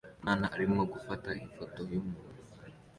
Umwana 0.19 0.45
arimo 0.55 0.81
gufata 0.93 1.29
ifoto 1.45 1.79
yumuntu 1.89 2.41